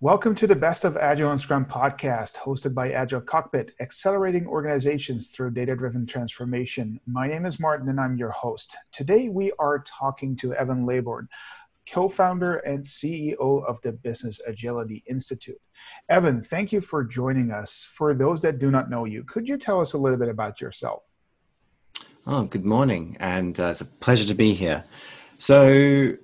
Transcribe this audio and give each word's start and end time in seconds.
Welcome 0.00 0.36
to 0.36 0.46
the 0.46 0.54
Best 0.54 0.84
of 0.84 0.96
Agile 0.96 1.32
and 1.32 1.40
Scrum 1.40 1.64
podcast, 1.64 2.36
hosted 2.36 2.72
by 2.72 2.92
Agile 2.92 3.20
Cockpit, 3.20 3.74
accelerating 3.80 4.46
organizations 4.46 5.30
through 5.30 5.50
data 5.50 5.74
driven 5.74 6.06
transformation. 6.06 7.00
My 7.04 7.26
name 7.26 7.44
is 7.44 7.58
Martin 7.58 7.88
and 7.88 8.00
I'm 8.00 8.16
your 8.16 8.30
host. 8.30 8.76
Today 8.92 9.28
we 9.28 9.50
are 9.58 9.80
talking 9.80 10.36
to 10.36 10.54
Evan 10.54 10.86
Leybourn, 10.86 11.26
co 11.92 12.08
founder 12.08 12.58
and 12.58 12.78
CEO 12.78 13.66
of 13.66 13.82
the 13.82 13.90
Business 13.90 14.40
Agility 14.46 15.02
Institute. 15.10 15.60
Evan, 16.08 16.42
thank 16.42 16.70
you 16.70 16.80
for 16.80 17.02
joining 17.02 17.50
us. 17.50 17.82
For 17.92 18.14
those 18.14 18.40
that 18.42 18.60
do 18.60 18.70
not 18.70 18.88
know 18.88 19.04
you, 19.04 19.24
could 19.24 19.48
you 19.48 19.56
tell 19.56 19.80
us 19.80 19.94
a 19.94 19.98
little 19.98 20.16
bit 20.16 20.28
about 20.28 20.60
yourself? 20.60 21.02
Oh, 22.24 22.44
good 22.44 22.64
morning, 22.64 23.16
and 23.18 23.58
uh, 23.58 23.70
it's 23.72 23.80
a 23.80 23.84
pleasure 23.84 24.28
to 24.28 24.34
be 24.34 24.54
here. 24.54 24.84
So, 25.38 26.14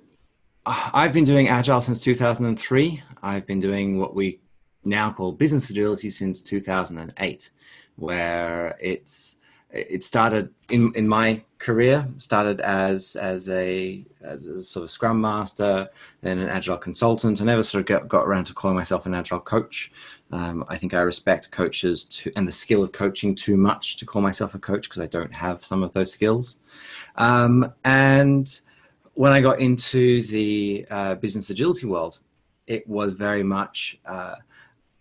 I've 0.65 1.13
been 1.13 1.25
doing 1.25 1.47
Agile 1.47 1.81
since 1.81 1.99
2003. 1.99 3.03
I've 3.21 3.45
been 3.45 3.59
doing 3.59 3.99
what 3.99 4.15
we 4.15 4.39
now 4.83 5.11
call 5.11 5.31
business 5.31 5.69
agility 5.69 6.09
since 6.09 6.41
2008, 6.41 7.51
where 7.97 8.75
it's 8.79 9.37
it 9.69 10.03
started 10.03 10.49
in 10.69 10.91
in 10.95 11.07
my 11.07 11.43
career 11.59 12.07
started 12.17 12.61
as 12.61 13.15
as 13.17 13.49
a 13.49 14.05
as 14.21 14.45
a 14.45 14.61
sort 14.61 14.83
of 14.85 14.91
scrum 14.91 15.19
master 15.19 15.89
then 16.21 16.39
an 16.39 16.49
agile 16.49 16.77
consultant. 16.77 17.41
I 17.41 17.43
never 17.43 17.63
sort 17.63 17.81
of 17.81 17.87
got, 17.87 18.07
got 18.07 18.25
around 18.25 18.45
to 18.45 18.53
calling 18.53 18.77
myself 18.77 19.05
an 19.05 19.13
agile 19.13 19.39
coach. 19.39 19.91
Um, 20.31 20.65
i 20.69 20.77
think 20.77 20.93
i 20.93 21.01
respect 21.01 21.51
coaches 21.51 22.05
to, 22.05 22.31
and 22.35 22.47
the 22.47 22.51
skill 22.51 22.83
of 22.83 22.91
coaching 22.91 23.35
too 23.35 23.57
much 23.57 23.97
to 23.97 24.05
call 24.05 24.21
myself 24.23 24.55
a 24.55 24.59
coach 24.59 24.89
because 24.89 25.01
i 25.01 25.05
don't 25.05 25.33
have 25.33 25.63
some 25.63 25.83
of 25.83 25.93
those 25.93 26.11
skills. 26.11 26.57
Um, 27.17 27.73
and 27.83 28.61
when 29.15 29.31
I 29.31 29.41
got 29.41 29.59
into 29.59 30.21
the 30.23 30.85
uh, 30.91 31.15
business 31.15 31.49
agility 31.49 31.87
world, 31.87 32.19
it 32.67 32.87
was 32.87 33.13
very 33.13 33.43
much, 33.43 33.97
uh, 34.05 34.35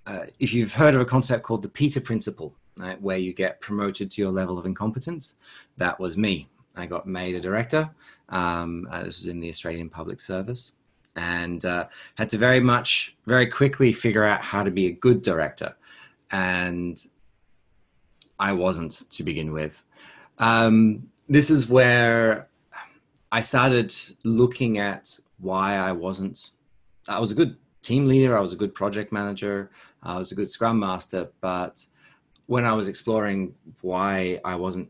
uh, 0.06 0.20
if 0.38 0.54
you've 0.54 0.72
heard 0.72 0.94
of 0.94 1.00
a 1.00 1.04
concept 1.04 1.42
called 1.42 1.62
the 1.62 1.68
Peter 1.68 2.00
Principle, 2.00 2.54
right, 2.78 3.00
where 3.02 3.18
you 3.18 3.32
get 3.32 3.60
promoted 3.60 4.10
to 4.12 4.22
your 4.22 4.30
level 4.30 4.58
of 4.58 4.66
incompetence, 4.66 5.34
that 5.76 5.98
was 5.98 6.16
me. 6.16 6.48
I 6.76 6.86
got 6.86 7.06
made 7.06 7.34
a 7.34 7.40
director. 7.40 7.90
Um, 8.28 8.88
uh, 8.90 9.02
this 9.02 9.18
was 9.18 9.26
in 9.26 9.40
the 9.40 9.48
Australian 9.48 9.90
Public 9.90 10.20
Service, 10.20 10.72
and 11.16 11.64
uh, 11.64 11.88
had 12.14 12.30
to 12.30 12.38
very 12.38 12.60
much, 12.60 13.16
very 13.26 13.46
quickly 13.46 13.92
figure 13.92 14.24
out 14.24 14.40
how 14.40 14.62
to 14.62 14.70
be 14.70 14.86
a 14.86 14.92
good 14.92 15.22
director. 15.22 15.74
And 16.30 17.02
I 18.38 18.52
wasn't 18.52 19.08
to 19.10 19.22
begin 19.24 19.52
with. 19.52 19.82
Um, 20.38 21.10
this 21.28 21.50
is 21.50 21.68
where 21.68 22.48
I 23.34 23.40
started 23.40 23.92
looking 24.22 24.78
at 24.78 25.18
why 25.38 25.74
I 25.74 25.90
wasn't. 25.90 26.52
I 27.08 27.18
was 27.18 27.32
a 27.32 27.34
good 27.34 27.56
team 27.82 28.06
leader. 28.06 28.38
I 28.38 28.40
was 28.40 28.52
a 28.52 28.56
good 28.62 28.72
project 28.76 29.10
manager. 29.10 29.72
I 30.04 30.16
was 30.20 30.30
a 30.30 30.36
good 30.36 30.48
scrum 30.48 30.78
master. 30.78 31.32
But 31.40 31.84
when 32.46 32.64
I 32.64 32.74
was 32.74 32.86
exploring 32.86 33.52
why 33.80 34.38
I 34.44 34.54
wasn't 34.54 34.88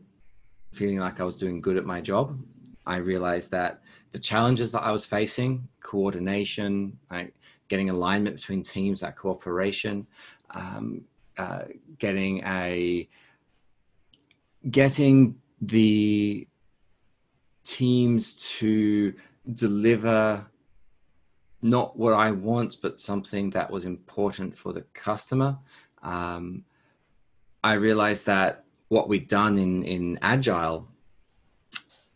feeling 0.73 0.99
like 0.99 1.19
I 1.19 1.23
was 1.23 1.37
doing 1.37 1.59
good 1.59 1.75
at 1.75 1.85
my 1.85 2.01
job, 2.01 2.39
I 2.85 2.97
realized 2.97 3.49
that 3.49 3.81
the 4.11 4.19
challenges 4.19 4.71
that 4.73 4.83
I 4.83 4.91
was 4.91 5.07
facing, 5.07 5.67
coordination, 5.81 6.99
like 7.09 7.33
getting 7.67 7.89
alignment 7.89 8.35
between 8.35 8.61
teams, 8.61 8.99
that 8.99 9.17
cooperation, 9.17 10.05
um, 10.51 11.01
uh, 11.39 11.63
getting 11.97 12.43
a 12.45 13.09
getting 14.69 15.35
the 15.61 16.47
teams 17.65 18.35
to 18.59 19.13
deliver 19.53 20.45
not 21.61 21.97
what 21.97 22.13
I 22.13 22.31
want, 22.31 22.77
but 22.81 22.99
something 22.99 23.49
that 23.51 23.69
was 23.69 23.85
important 23.85 24.55
for 24.55 24.71
the 24.71 24.81
customer. 24.93 25.57
Um, 26.03 26.63
I 27.63 27.73
realized 27.73 28.27
that 28.27 28.65
what 28.89 29.09
we'd 29.09 29.27
done 29.27 29.57
in, 29.57 29.83
in 29.83 30.19
Agile 30.21 30.87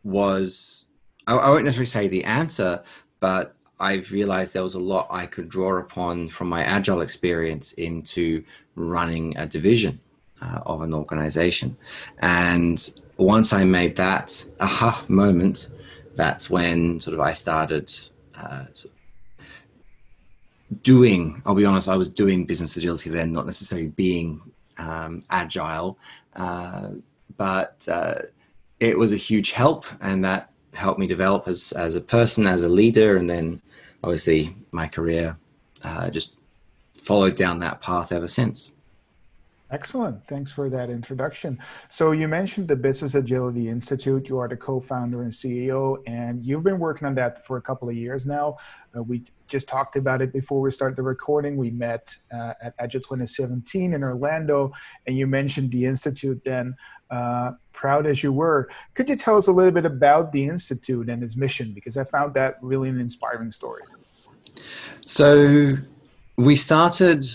was, 0.04 0.88
I, 1.26 1.36
I 1.36 1.50
won't 1.50 1.66
necessarily 1.66 1.88
say 1.88 2.08
the 2.08 2.24
answer, 2.24 2.84
but 3.20 3.56
I've 3.80 4.12
realized 4.12 4.54
there 4.54 4.62
was 4.62 4.76
a 4.76 4.80
lot 4.80 5.08
I 5.10 5.26
could 5.26 5.50
draw 5.50 5.78
upon 5.80 6.28
from 6.30 6.48
my 6.50 6.64
Agile 6.64 7.02
experience 7.02 7.74
into 7.74 8.44
running 8.76 9.36
a 9.38 9.48
division 9.48 10.00
uh, 10.42 10.60
of 10.66 10.82
an 10.82 10.94
organization. 10.94 11.76
And 12.20 12.78
once 13.20 13.54
I 13.54 13.64
made 13.64 13.96
that 13.98 14.46
aha 14.60 15.04
moment, 15.08 15.68
that's 16.16 16.50
when 16.50 17.00
sort 17.00 17.14
of 17.14 17.20
I 17.20 17.34
started 17.34 17.94
uh, 18.36 18.66
doing. 20.84 21.42
I'll 21.46 21.56
be 21.56 21.66
honest, 21.66 21.90
I 21.90 21.98
was 21.98 22.10
doing 22.10 22.46
business 22.46 22.78
agility 22.78 23.10
then, 23.10 23.32
not 23.32 23.46
necessarily 23.46 23.88
being 23.88 24.42
um, 24.78 25.24
agile, 25.30 25.98
uh, 26.36 26.90
but 27.38 27.88
uh, 27.90 28.16
it 28.80 28.98
was 28.98 29.14
a 29.14 29.18
huge 29.18 29.52
help, 29.52 29.86
and 30.02 30.24
that 30.26 30.52
helped 30.74 31.00
me 31.00 31.08
develop 31.08 31.48
as 31.48 31.72
as 31.74 31.96
a 31.96 32.02
person, 32.02 32.48
as 32.48 32.64
a 32.64 32.70
leader, 32.70 33.18
and 33.18 33.30
then 33.30 33.62
obviously 34.04 34.56
my 34.72 34.88
career 34.88 35.38
uh, 35.84 36.10
just 36.10 36.36
followed 36.96 37.36
down 37.36 37.60
that 37.60 37.82
path 37.82 38.12
ever 38.12 38.28
since. 38.28 38.72
Excellent. 39.72 40.26
Thanks 40.26 40.52
for 40.52 40.68
that 40.72 40.90
introduction. 40.90 41.60
So, 41.90 42.12
you 42.12 42.28
mentioned 42.28 42.68
the 42.68 42.76
Business 42.76 43.14
Agility 43.14 43.70
Institute. 43.70 44.28
You 44.28 44.40
are 44.40 44.48
the 44.48 44.58
co 44.58 44.80
founder 44.80 45.22
and 45.22 45.32
CEO, 45.32 46.02
and 46.08 46.42
you've 46.42 46.64
been 46.64 46.80
working 46.80 47.08
on 47.08 47.14
that 47.16 47.46
for 47.46 47.58
a 47.58 47.62
couple 47.62 47.88
of 47.88 47.96
years 47.96 48.26
now. 48.26 48.58
Uh, 48.98 49.04
we 49.04 49.24
just 49.48 49.68
talked 49.68 49.96
about 49.96 50.24
it 50.24 50.34
before 50.34 50.60
we 50.60 50.72
started 50.72 50.96
the 50.96 51.04
recording. 51.04 51.56
We 51.56 51.70
met 51.70 52.16
uh, 52.34 52.54
at 52.64 52.74
Agile 52.80 53.02
2017 53.02 53.94
in 53.94 54.04
Orlando, 54.04 54.72
and 55.06 55.16
you 55.16 55.28
mentioned 55.28 55.72
the 55.72 55.86
Institute 55.86 56.44
then. 56.44 56.76
Uh, 57.12 57.54
proud 57.72 58.06
as 58.06 58.22
you 58.22 58.32
were, 58.32 58.70
could 58.94 59.10
you 59.10 59.16
tell 59.16 59.36
us 59.36 59.48
a 59.48 59.52
little 59.52 59.72
bit 59.72 59.86
about 59.86 60.32
the 60.32 60.46
Institute 60.46 61.10
and 61.10 61.24
its 61.24 61.36
mission? 61.36 61.74
Because 61.74 61.98
I 61.98 62.04
found 62.04 62.36
that 62.36 62.58
really 62.62 62.90
an 62.90 63.00
inspiring 63.00 63.52
story. 63.52 63.82
So, 65.06 65.78
we 66.38 66.56
started 66.56 67.26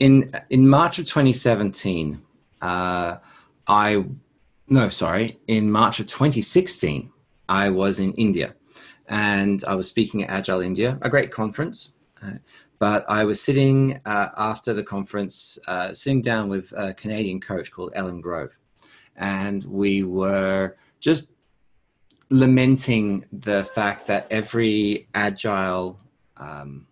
in 0.00 0.30
in 0.48 0.68
March 0.68 0.98
of 0.98 1.06
2017, 1.06 2.20
uh, 2.60 3.16
I 3.68 4.04
no, 4.68 4.88
sorry, 4.88 5.38
in 5.46 5.70
March 5.70 6.00
of 6.00 6.06
2016, 6.06 7.10
I 7.48 7.70
was 7.70 8.00
in 8.00 8.12
India, 8.14 8.54
and 9.08 9.62
I 9.66 9.74
was 9.74 9.88
speaking 9.88 10.24
at 10.24 10.30
Agile 10.30 10.60
India, 10.60 10.98
a 11.02 11.10
great 11.10 11.30
conference. 11.30 11.92
Uh, 12.22 12.32
but 12.78 13.04
I 13.08 13.24
was 13.24 13.42
sitting 13.42 14.00
uh, 14.06 14.28
after 14.36 14.72
the 14.72 14.82
conference, 14.82 15.58
uh, 15.66 15.92
sitting 15.92 16.22
down 16.22 16.48
with 16.48 16.72
a 16.76 16.94
Canadian 16.94 17.40
coach 17.40 17.70
called 17.70 17.92
Ellen 17.94 18.22
Grove, 18.22 18.56
and 19.16 19.62
we 19.64 20.02
were 20.02 20.76
just 20.98 21.32
lamenting 22.30 23.26
the 23.32 23.64
fact 23.64 24.06
that 24.06 24.26
every 24.30 25.08
agile 25.14 26.00
um, 26.36 26.86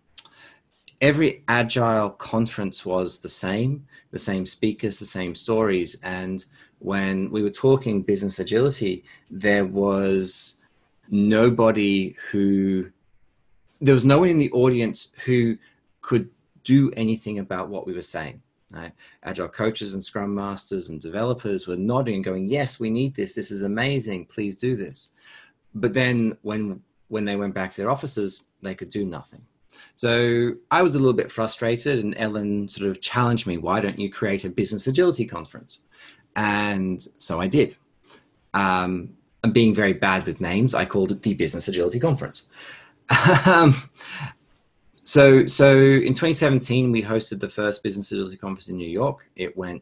every 1.01 1.43
agile 1.47 2.09
conference 2.09 2.85
was 2.85 3.19
the 3.19 3.29
same 3.29 3.85
the 4.11 4.19
same 4.19 4.45
speakers 4.45 4.99
the 4.99 5.05
same 5.05 5.35
stories. 5.35 5.97
And 6.03 6.43
when 6.79 7.29
we 7.31 7.41
were 7.41 7.49
talking 7.49 8.01
business 8.01 8.39
agility 8.39 9.03
there 9.29 9.65
was 9.65 10.59
nobody 11.09 12.15
who 12.31 12.89
there 13.81 13.93
was 13.93 14.05
no 14.05 14.19
one 14.19 14.29
in 14.29 14.37
the 14.37 14.51
audience 14.51 15.11
who 15.25 15.57
could 16.01 16.29
do 16.63 16.91
anything 16.97 17.39
about 17.39 17.69
what 17.69 17.87
we 17.87 17.93
were 17.93 18.01
saying 18.01 18.41
right? 18.71 18.91
agile 19.23 19.47
coaches 19.47 19.93
and 19.93 20.03
scrum 20.03 20.35
masters 20.35 20.89
and 20.89 21.01
developers 21.01 21.65
were 21.65 21.77
nodding 21.77 22.15
and 22.15 22.23
going 22.23 22.47
yes 22.47 22.79
we 22.79 22.89
need 22.89 23.15
this. 23.15 23.33
This 23.33 23.51
is 23.51 23.61
amazing. 23.61 24.25
Please 24.25 24.57
do 24.57 24.75
this. 24.75 25.11
But 25.73 25.93
then 25.93 26.37
when 26.41 26.81
when 27.07 27.25
they 27.25 27.37
went 27.37 27.53
back 27.53 27.71
to 27.71 27.77
their 27.77 27.89
offices 27.89 28.43
they 28.61 28.75
could 28.75 28.89
do 28.89 29.05
nothing 29.05 29.41
so 29.95 30.53
I 30.71 30.81
was 30.81 30.95
a 30.95 30.99
little 30.99 31.13
bit 31.13 31.31
frustrated, 31.31 31.99
and 31.99 32.15
Ellen 32.17 32.67
sort 32.67 32.89
of 32.89 33.01
challenged 33.01 33.47
me, 33.47 33.57
why 33.57 33.79
don't 33.79 33.99
you 33.99 34.11
create 34.11 34.45
a 34.45 34.49
business 34.49 34.87
agility 34.87 35.25
conference? 35.25 35.81
And 36.35 37.05
so 37.17 37.41
I 37.41 37.47
did. 37.47 37.75
Um, 38.53 39.17
and 39.43 39.53
being 39.53 39.73
very 39.73 39.93
bad 39.93 40.25
with 40.25 40.41
names, 40.41 40.73
I 40.73 40.85
called 40.85 41.11
it 41.11 41.21
the 41.21 41.33
Business 41.33 41.67
Agility 41.67 41.99
Conference. 41.99 42.47
um, 43.45 43.75
so, 45.03 45.45
so 45.45 45.75
in 45.75 46.13
2017, 46.13 46.91
we 46.91 47.01
hosted 47.01 47.39
the 47.39 47.49
first 47.49 47.81
Business 47.81 48.11
Agility 48.11 48.37
Conference 48.37 48.67
in 48.67 48.77
New 48.77 48.89
York. 48.89 49.29
It 49.35 49.57
went 49.57 49.81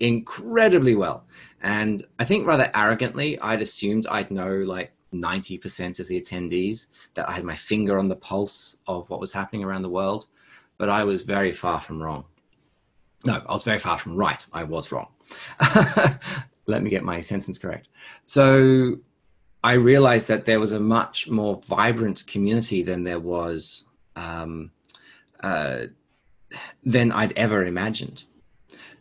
incredibly 0.00 0.94
well. 0.94 1.24
And 1.62 2.04
I 2.18 2.24
think 2.24 2.46
rather 2.46 2.70
arrogantly, 2.74 3.38
I'd 3.38 3.62
assumed 3.62 4.06
I'd 4.06 4.30
know 4.30 4.50
like 4.50 4.92
90% 5.14 6.00
of 6.00 6.08
the 6.08 6.20
attendees, 6.20 6.86
that 7.14 7.28
I 7.28 7.32
had 7.32 7.44
my 7.44 7.56
finger 7.56 7.98
on 7.98 8.08
the 8.08 8.16
pulse 8.16 8.76
of 8.86 9.08
what 9.10 9.20
was 9.20 9.32
happening 9.32 9.64
around 9.64 9.82
the 9.82 9.90
world. 9.90 10.26
But 10.76 10.88
I 10.88 11.04
was 11.04 11.22
very 11.22 11.52
far 11.52 11.80
from 11.80 12.02
wrong. 12.02 12.24
No, 13.24 13.42
I 13.48 13.52
was 13.52 13.64
very 13.64 13.78
far 13.78 13.98
from 13.98 14.16
right. 14.16 14.44
I 14.52 14.64
was 14.64 14.92
wrong. 14.92 15.08
Let 16.66 16.82
me 16.82 16.90
get 16.90 17.04
my 17.04 17.20
sentence 17.20 17.58
correct. 17.58 17.88
So 18.26 18.98
I 19.62 19.74
realized 19.74 20.28
that 20.28 20.44
there 20.44 20.60
was 20.60 20.72
a 20.72 20.80
much 20.80 21.28
more 21.28 21.60
vibrant 21.66 22.26
community 22.26 22.82
than 22.82 23.04
there 23.04 23.20
was 23.20 23.84
um, 24.16 24.70
uh, 25.40 25.86
than 26.84 27.12
I'd 27.12 27.32
ever 27.32 27.64
imagined. 27.64 28.24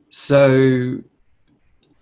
So 0.10 1.00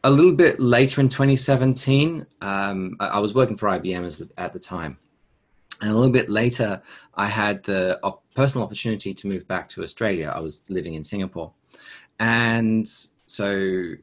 a 0.04 0.12
little 0.12 0.34
bit 0.34 0.60
later 0.60 1.02
in 1.02 1.10
2017, 1.10 2.26
um, 2.42 2.96
I, 3.00 3.08
I, 3.08 3.20
was 3.20 3.34
working 3.34 3.56
for 3.56 3.70
IBM 3.70 4.06
as, 4.06 4.28
at 4.38 4.54
the 4.54 4.60
time. 4.60 4.98
And 5.80 5.92
a 5.92 5.94
little 5.94 6.12
bit 6.12 6.30
later, 6.30 6.82
I 7.16 7.28
had 7.28 7.64
the 7.64 8.00
op- 8.04 8.24
personal 8.36 8.66
opportunity 8.66 9.14
to 9.14 9.28
move 9.28 9.48
back 9.48 9.70
to 9.70 9.84
Australia. 9.84 10.32
I 10.36 10.40
was 10.40 10.62
living 10.70 10.96
in 10.96 11.04
Singapore. 11.04 11.52
And 12.20 12.88
so 13.26 13.94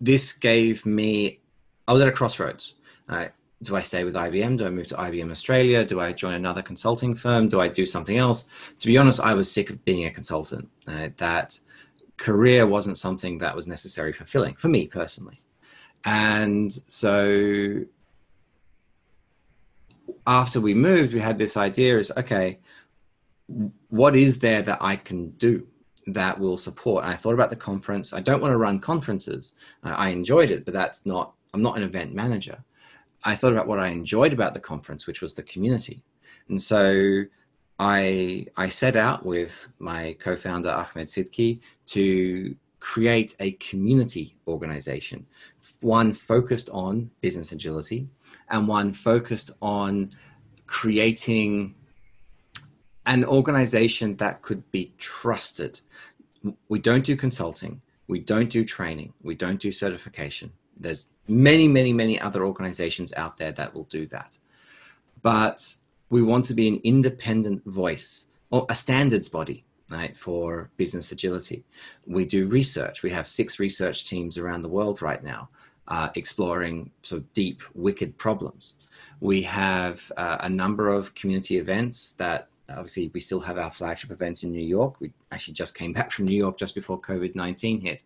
this 0.00 0.32
gave 0.32 0.84
me, 0.84 1.40
I 1.88 1.92
was 1.92 2.02
at 2.02 2.08
a 2.08 2.12
crossroads. 2.12 2.74
Do 3.62 3.74
I 3.74 3.80
stay 3.80 4.04
with 4.04 4.14
IBM? 4.14 4.58
Do 4.58 4.66
I 4.66 4.70
move 4.70 4.86
to 4.88 4.96
IBM 4.96 5.30
Australia? 5.30 5.82
Do 5.82 5.98
I 5.98 6.12
join 6.12 6.34
another 6.34 6.60
consulting 6.60 7.14
firm? 7.14 7.48
Do 7.48 7.58
I 7.58 7.68
do 7.68 7.86
something 7.86 8.18
else? 8.18 8.48
To 8.78 8.86
be 8.86 8.98
honest, 8.98 9.18
I 9.20 9.32
was 9.32 9.50
sick 9.50 9.70
of 9.70 9.82
being 9.86 10.04
a 10.04 10.10
consultant. 10.10 10.68
Right? 10.86 11.16
That 11.16 11.58
career 12.16 12.66
wasn't 12.66 12.98
something 12.98 13.38
that 13.38 13.54
was 13.54 13.66
necessarily 13.66 14.12
fulfilling 14.12 14.54
for 14.54 14.68
me 14.68 14.86
personally. 14.86 15.38
And 16.04 16.72
so 16.88 17.84
after 20.26 20.60
we 20.60 20.74
moved, 20.74 21.12
we 21.12 21.20
had 21.20 21.38
this 21.38 21.56
idea 21.56 21.98
is 21.98 22.12
okay, 22.16 22.58
what 23.88 24.16
is 24.16 24.38
there 24.38 24.62
that 24.62 24.78
I 24.80 24.96
can 24.96 25.30
do 25.30 25.66
that 26.06 26.38
will 26.38 26.56
support? 26.56 27.04
And 27.04 27.12
I 27.12 27.16
thought 27.16 27.34
about 27.34 27.50
the 27.50 27.56
conference. 27.56 28.12
I 28.12 28.20
don't 28.20 28.40
want 28.40 28.52
to 28.52 28.58
run 28.58 28.80
conferences. 28.80 29.54
I 29.82 30.10
enjoyed 30.10 30.50
it, 30.50 30.64
but 30.64 30.74
that's 30.74 31.06
not, 31.06 31.34
I'm 31.54 31.62
not 31.62 31.76
an 31.76 31.82
event 31.82 32.14
manager. 32.14 32.62
I 33.24 33.34
thought 33.34 33.52
about 33.52 33.66
what 33.66 33.78
I 33.78 33.88
enjoyed 33.88 34.32
about 34.32 34.54
the 34.54 34.60
conference, 34.60 35.06
which 35.06 35.20
was 35.20 35.34
the 35.34 35.42
community. 35.42 36.02
And 36.48 36.60
so 36.60 37.24
I 37.78 38.46
I 38.56 38.68
set 38.68 38.96
out 38.96 39.24
with 39.24 39.68
my 39.78 40.16
co-founder 40.18 40.70
Ahmed 40.70 41.08
Sidky 41.08 41.60
to 41.86 42.56
create 42.80 43.36
a 43.40 43.52
community 43.52 44.36
organization, 44.46 45.26
one 45.80 46.14
focused 46.14 46.70
on 46.70 47.10
business 47.20 47.52
agility, 47.52 48.08
and 48.50 48.68
one 48.68 48.92
focused 48.92 49.50
on 49.60 50.10
creating 50.66 51.74
an 53.06 53.24
organization 53.24 54.16
that 54.16 54.42
could 54.42 54.68
be 54.70 54.94
trusted. 54.98 55.80
We 56.68 56.78
don't 56.78 57.04
do 57.04 57.16
consulting, 57.16 57.82
we 58.08 58.20
don't 58.20 58.50
do 58.50 58.64
training, 58.64 59.12
we 59.22 59.34
don't 59.34 59.60
do 59.60 59.72
certification. 59.72 60.52
There's 60.76 61.08
many, 61.28 61.68
many, 61.68 61.92
many 61.92 62.20
other 62.20 62.44
organizations 62.44 63.12
out 63.16 63.36
there 63.36 63.52
that 63.52 63.74
will 63.74 63.84
do 63.84 64.06
that. 64.06 64.38
But 65.22 65.76
we 66.10 66.22
want 66.22 66.44
to 66.46 66.54
be 66.54 66.68
an 66.68 66.80
independent 66.84 67.64
voice 67.64 68.26
or 68.50 68.66
a 68.68 68.74
standards 68.74 69.28
body 69.28 69.64
right 69.90 70.16
for 70.16 70.70
business 70.76 71.12
agility. 71.12 71.64
We 72.06 72.24
do 72.24 72.48
research. 72.48 73.02
We 73.02 73.10
have 73.10 73.26
six 73.26 73.60
research 73.60 74.04
teams 74.04 74.36
around 74.36 74.62
the 74.62 74.68
world 74.68 75.00
right 75.00 75.22
now 75.22 75.48
uh, 75.88 76.08
exploring 76.14 76.90
sort 77.02 77.22
of 77.22 77.32
deep 77.32 77.62
wicked 77.74 78.16
problems. 78.18 78.74
We 79.20 79.42
have 79.42 80.10
uh, 80.16 80.38
a 80.40 80.48
number 80.48 80.88
of 80.88 81.14
community 81.14 81.58
events 81.58 82.12
that 82.12 82.48
obviously 82.68 83.10
we 83.14 83.20
still 83.20 83.38
have 83.40 83.58
our 83.58 83.70
flagship 83.70 84.10
events 84.10 84.42
in 84.42 84.50
new 84.50 84.64
york. 84.64 85.00
We 85.00 85.12
actually 85.30 85.54
just 85.54 85.76
came 85.76 85.92
back 85.92 86.10
from 86.10 86.24
new 86.24 86.36
york 86.36 86.58
just 86.58 86.74
before 86.74 87.00
covid-19 87.00 87.82
hit. 87.82 88.02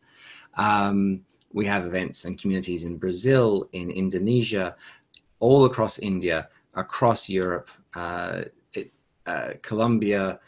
Um, 0.59 1.25
we 1.53 1.65
have 1.65 1.87
events 1.87 2.27
and 2.27 2.39
communities 2.39 2.85
in 2.85 2.97
brazil 2.97 3.69
in 3.73 3.91
indonesia 3.91 4.77
all 5.41 5.65
across 5.65 5.99
india 5.99 6.49
across 6.75 7.29
Europe, 7.29 7.69
uh, 7.95 8.43
it, 8.73 8.93
uh, 9.27 9.53
Colombia, 9.63 10.41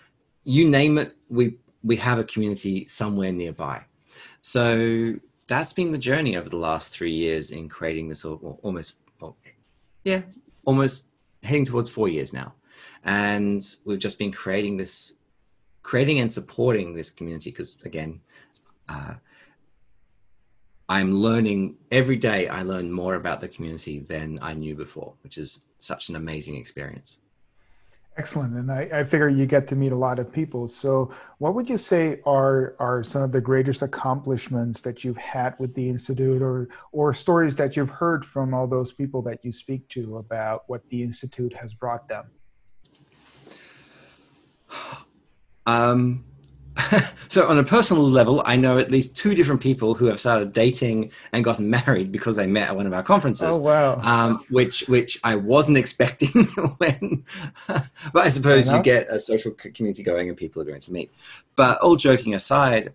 you 0.44 0.68
name 0.68 0.98
it, 0.98 1.16
we 1.28 1.56
we 1.84 1.96
have 1.96 2.18
a 2.18 2.24
community 2.24 2.86
somewhere 2.88 3.32
nearby. 3.32 3.82
So 4.40 5.14
that's 5.48 5.72
been 5.72 5.92
the 5.92 5.98
journey 5.98 6.36
over 6.36 6.48
the 6.48 6.56
last 6.56 6.92
three 6.92 7.12
years 7.12 7.50
in 7.50 7.68
creating 7.68 8.08
this 8.08 8.24
almost, 8.24 8.96
yeah, 10.04 10.22
almost 10.64 11.06
heading 11.42 11.64
towards 11.64 11.90
four 11.90 12.08
years 12.08 12.32
now, 12.32 12.54
and 13.04 13.64
we've 13.84 13.98
just 13.98 14.18
been 14.18 14.32
creating 14.32 14.76
this, 14.76 15.14
creating 15.82 16.20
and 16.20 16.32
supporting 16.32 16.94
this 16.94 17.10
community 17.10 17.50
because 17.50 17.76
again. 17.84 18.20
Uh, 18.88 19.14
I'm 20.88 21.12
learning 21.14 21.76
every 21.90 22.16
day. 22.16 22.48
I 22.48 22.62
learn 22.62 22.92
more 22.92 23.14
about 23.14 23.40
the 23.40 23.48
community 23.48 24.00
than 24.00 24.38
I 24.42 24.52
knew 24.52 24.74
before, 24.74 25.14
which 25.22 25.38
is 25.38 25.64
such 25.78 26.10
an 26.10 26.16
amazing 26.16 26.56
experience. 26.56 27.16
Excellent, 28.18 28.54
and 28.54 28.70
I, 28.70 28.90
I 28.92 29.04
figure 29.04 29.30
you 29.30 29.46
get 29.46 29.66
to 29.68 29.76
meet 29.76 29.90
a 29.90 29.96
lot 29.96 30.18
of 30.18 30.30
people. 30.30 30.68
So, 30.68 31.14
what 31.38 31.54
would 31.54 31.70
you 31.70 31.78
say 31.78 32.20
are 32.26 32.76
are 32.78 33.02
some 33.02 33.22
of 33.22 33.32
the 33.32 33.40
greatest 33.40 33.80
accomplishments 33.80 34.82
that 34.82 35.02
you've 35.02 35.16
had 35.16 35.54
with 35.58 35.74
the 35.74 35.88
institute, 35.88 36.42
or 36.42 36.68
or 36.92 37.14
stories 37.14 37.56
that 37.56 37.74
you've 37.74 37.88
heard 37.88 38.26
from 38.26 38.52
all 38.52 38.66
those 38.66 38.92
people 38.92 39.22
that 39.22 39.42
you 39.42 39.50
speak 39.50 39.88
to 39.88 40.18
about 40.18 40.64
what 40.66 40.86
the 40.90 41.02
institute 41.02 41.56
has 41.56 41.72
brought 41.72 42.06
them? 42.08 42.26
Um, 45.64 46.24
so 47.28 47.48
on 47.48 47.58
a 47.58 47.64
personal 47.64 48.08
level, 48.08 48.42
I 48.44 48.56
know 48.56 48.78
at 48.78 48.90
least 48.90 49.16
two 49.16 49.34
different 49.34 49.60
people 49.60 49.94
who 49.94 50.06
have 50.06 50.20
started 50.20 50.52
dating 50.52 51.12
and 51.32 51.44
gotten 51.44 51.70
married 51.70 52.12
because 52.12 52.36
they 52.36 52.46
met 52.46 52.68
at 52.68 52.76
one 52.76 52.86
of 52.86 52.92
our 52.92 53.02
conferences. 53.02 53.56
Oh 53.56 53.60
wow! 53.60 54.00
Um, 54.02 54.44
which 54.50 54.88
which 54.88 55.18
I 55.24 55.36
wasn't 55.36 55.76
expecting 55.82 56.44
when, 56.78 57.24
but 57.68 58.26
I 58.26 58.28
suppose 58.28 58.70
you 58.70 58.82
get 58.82 59.12
a 59.12 59.18
social 59.18 59.52
community 59.52 60.02
going 60.02 60.28
and 60.28 60.36
people 60.36 60.62
are 60.62 60.66
going 60.66 60.80
to 60.80 60.92
meet. 60.92 61.12
But 61.56 61.80
all 61.80 61.96
joking 61.96 62.34
aside, 62.34 62.92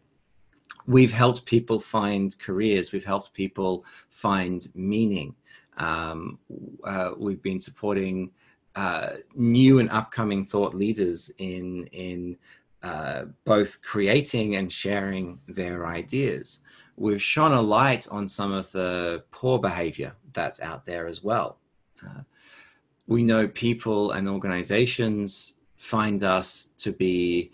we've 0.85 1.13
helped 1.13 1.45
people 1.45 1.79
find 1.79 2.37
careers. 2.39 2.91
We've 2.91 3.05
helped 3.05 3.33
people 3.33 3.85
find 4.09 4.67
meaning. 4.73 5.35
Um, 5.77 6.39
uh, 6.83 7.11
we've 7.17 7.41
been 7.41 7.59
supporting 7.59 8.31
uh, 8.75 9.17
new 9.35 9.79
and 9.79 9.89
upcoming 9.89 10.45
thought 10.45 10.73
leaders 10.73 11.31
in 11.37 11.87
in 11.87 12.37
uh, 12.87 13.25
both 13.43 13.81
creating 13.81 14.55
and 14.55 14.71
sharing 14.71 15.39
their 15.49 15.85
ideas. 15.85 16.61
We've 16.95 17.21
shone 17.21 17.51
a 17.51 17.61
light 17.61 18.07
on 18.09 18.29
some 18.29 18.53
of 18.53 18.71
the 18.71 19.23
poor 19.31 19.59
behavior 19.59 20.13
that's 20.31 20.61
out 20.61 20.85
there 20.85 21.05
as 21.05 21.21
well. 21.21 21.57
Uh, 22.01 22.21
we 23.05 23.23
know 23.23 23.45
people 23.49 24.11
and 24.11 24.29
organizations 24.29 25.53
find 25.75 26.23
us 26.23 26.69
to 26.77 26.93
be 26.93 27.51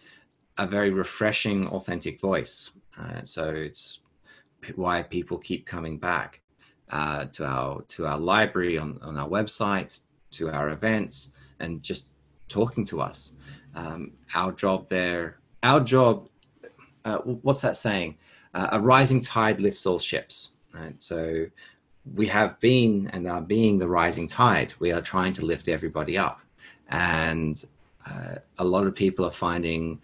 a 0.59 0.67
very 0.67 0.91
refreshing, 0.91 1.67
authentic 1.69 2.19
voice. 2.19 2.69
Uh, 2.99 3.21
so 3.23 3.49
it's 3.49 4.01
why 4.75 5.01
people 5.01 5.39
keep 5.39 5.65
coming 5.65 5.97
back 5.97 6.41
uh, 6.91 7.25
to 7.25 7.43
our 7.43 7.81
to 7.93 8.05
our 8.05 8.19
library 8.19 8.77
on, 8.77 8.99
on 9.01 9.17
our 9.17 9.27
website, 9.27 10.01
to 10.29 10.51
our 10.51 10.69
events, 10.69 11.31
and 11.59 11.81
just 11.81 12.05
talking 12.49 12.85
to 12.85 13.01
us 13.01 13.33
um, 13.75 14.11
our 14.33 14.51
job 14.51 14.87
there, 14.89 15.37
our 15.61 15.79
job, 15.79 16.27
uh, 17.05 17.17
what's 17.19 17.61
that 17.61 17.77
saying? 17.77 18.17
Uh, 18.53 18.69
a 18.73 18.79
rising 18.79 19.21
tide 19.21 19.59
lifts 19.59 19.85
all 19.85 19.99
ships. 19.99 20.51
Right? 20.73 20.95
So 21.01 21.47
we 22.15 22.27
have 22.27 22.59
been 22.59 23.09
and 23.13 23.27
are 23.27 23.41
being 23.41 23.79
the 23.79 23.87
rising 23.87 24.27
tide. 24.27 24.73
We 24.79 24.91
are 24.91 25.01
trying 25.01 25.33
to 25.33 25.45
lift 25.45 25.67
everybody 25.67 26.17
up. 26.17 26.41
And 26.89 27.63
uh, 28.09 28.35
a 28.57 28.63
lot 28.63 28.85
of 28.85 28.95
people 28.95 29.25
are 29.25 29.31
finding 29.31 30.01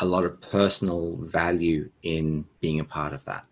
a 0.00 0.04
lot 0.04 0.24
of 0.24 0.40
personal 0.40 1.16
value 1.16 1.88
in 2.02 2.44
being 2.60 2.80
a 2.80 2.84
part 2.84 3.12
of 3.12 3.24
that. 3.26 3.44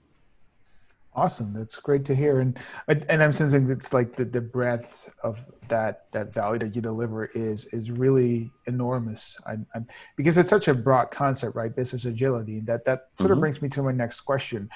Awesome. 1.15 1.53
That's 1.53 1.77
great 1.77 2.07
to 2.07 2.15
hear. 2.15 2.41
And 2.41 2.59
and 2.89 3.23
I'm 3.23 3.35
sensing 3.35 3.71
it's 3.71 3.93
like 3.93 4.17
the, 4.17 4.25
the 4.25 4.41
breadth 4.41 5.13
of 5.23 5.45
that 5.69 6.11
that 6.13 6.33
value 6.33 6.61
that 6.61 6.75
you 6.75 6.81
deliver 6.81 7.27
is 7.27 7.67
is 7.67 7.91
really 7.91 8.51
enormous. 8.67 9.39
I, 9.47 9.59
I, 9.75 9.81
because 10.17 10.39
it's 10.39 10.49
such 10.49 10.69
a 10.69 10.75
broad 10.75 11.11
concept, 11.11 11.55
right? 11.55 11.75
Business 11.75 12.07
agility. 12.07 12.61
That 12.61 12.87
that 12.87 13.09
sort 13.15 13.27
mm-hmm. 13.27 13.33
of 13.35 13.41
brings 13.41 13.61
me 13.61 13.69
to 13.71 13.83
my 13.83 13.93
next 13.93 14.23
question. 14.23 14.71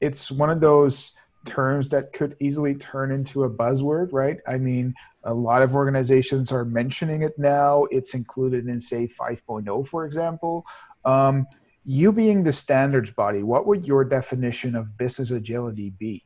It's 0.00 0.30
one 0.32 0.50
of 0.50 0.60
those 0.60 1.12
terms 1.44 1.88
that 1.90 2.12
could 2.12 2.36
easily 2.40 2.74
turn 2.74 3.12
into 3.12 3.44
a 3.44 3.50
buzzword, 3.50 4.08
right? 4.12 4.38
I 4.48 4.58
mean, 4.58 4.92
a 5.22 5.32
lot 5.32 5.62
of 5.62 5.76
organizations 5.76 6.50
are 6.50 6.64
mentioning 6.64 7.22
it 7.22 7.38
now. 7.38 7.84
It's 7.90 8.14
included 8.14 8.66
in, 8.66 8.78
SAFe, 8.78 9.16
5.0, 9.16 9.86
for 9.86 10.04
example. 10.04 10.66
Um, 11.04 11.46
you 11.86 12.12
being 12.12 12.42
the 12.42 12.52
standards 12.52 13.12
body, 13.12 13.44
what 13.44 13.66
would 13.66 13.86
your 13.86 14.04
definition 14.04 14.74
of 14.74 14.98
business 14.98 15.30
agility 15.30 15.90
be? 15.90 16.24